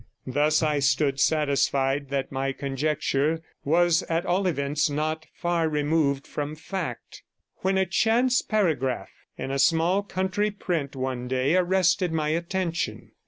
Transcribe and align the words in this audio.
Thus 0.25 0.63
I 0.63 0.79
stood, 0.79 1.19
satisfied 1.19 2.09
that 2.09 2.31
my 2.31 2.53
conjecture 2.53 3.43
was 3.63 4.01
at 4.09 4.25
all 4.25 4.47
events 4.47 4.89
not 4.89 5.27
far 5.35 5.69
removed 5.69 6.25
from 6.25 6.55
fact, 6.55 7.21
when 7.57 7.77
a 7.77 7.85
chance 7.85 8.41
paragraph 8.41 9.11
in 9.37 9.51
a 9.51 9.59
small 9.59 10.01
country 10.01 10.49
print 10.49 10.95
one 10.95 11.27
day 11.27 11.55
arrested 11.55 12.11
my 12.11 12.29
attention. 12.29 13.11